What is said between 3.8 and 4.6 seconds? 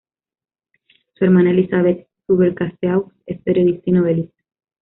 y novelista.